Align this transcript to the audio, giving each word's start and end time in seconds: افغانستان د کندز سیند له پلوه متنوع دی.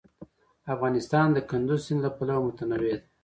افغانستان 0.73 1.27
د 1.33 1.37
کندز 1.49 1.79
سیند 1.87 2.01
له 2.05 2.09
پلوه 2.17 2.41
متنوع 2.45 2.95
دی. 2.99 3.07